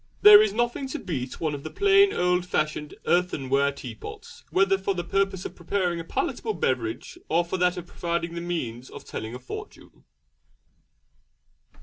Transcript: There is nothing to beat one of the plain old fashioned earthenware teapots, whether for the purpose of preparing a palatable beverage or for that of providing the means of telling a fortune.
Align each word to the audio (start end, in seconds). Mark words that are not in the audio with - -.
There 0.23 0.41
is 0.41 0.51
nothing 0.51 0.87
to 0.87 0.97
beat 0.97 1.39
one 1.39 1.53
of 1.53 1.61
the 1.61 1.69
plain 1.69 2.11
old 2.11 2.43
fashioned 2.43 2.95
earthenware 3.05 3.71
teapots, 3.71 4.43
whether 4.49 4.75
for 4.79 4.95
the 4.95 5.03
purpose 5.03 5.45
of 5.45 5.53
preparing 5.55 5.99
a 5.99 6.03
palatable 6.03 6.55
beverage 6.55 7.19
or 7.29 7.45
for 7.45 7.57
that 7.57 7.77
of 7.77 7.85
providing 7.85 8.33
the 8.33 8.41
means 8.41 8.89
of 8.89 9.05
telling 9.05 9.35
a 9.35 9.39
fortune. 9.39 10.05